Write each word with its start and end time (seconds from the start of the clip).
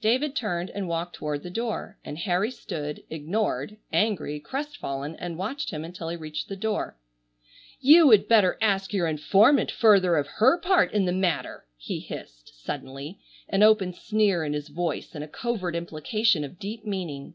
David 0.00 0.34
turned 0.34 0.70
and 0.70 0.88
walked 0.88 1.16
toward 1.16 1.42
the 1.42 1.50
door, 1.50 1.98
and 2.02 2.16
Harry 2.20 2.50
stood, 2.50 3.02
ignored, 3.10 3.76
angry, 3.92 4.40
crestfallen, 4.40 5.14
and 5.16 5.36
watched 5.36 5.68
him 5.70 5.84
until 5.84 6.08
he 6.08 6.16
reached 6.16 6.48
the 6.48 6.56
door. 6.56 6.96
"You 7.78 8.06
would 8.06 8.26
better 8.26 8.56
ask 8.62 8.94
your 8.94 9.06
informant 9.06 9.70
further 9.70 10.16
of 10.16 10.28
her 10.38 10.58
part 10.58 10.92
in 10.92 11.04
the 11.04 11.12
matter!" 11.12 11.66
he 11.76 12.00
hissed, 12.00 12.58
suddenly, 12.58 13.20
an 13.50 13.62
open 13.62 13.92
sneer 13.92 14.44
in 14.44 14.54
his 14.54 14.68
voice 14.68 15.14
and 15.14 15.22
a 15.22 15.28
covert 15.28 15.76
implication 15.76 16.42
of 16.42 16.58
deep 16.58 16.86
meaning. 16.86 17.34